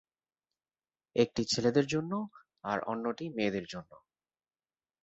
একটি 1.15 1.41
ছেলেদের 1.45 1.85
জন্য 1.87 2.11
আর 2.63 2.77
অন্যটি 2.83 3.25
মেয়েদের 3.29 3.65
জন্য। 3.65 3.91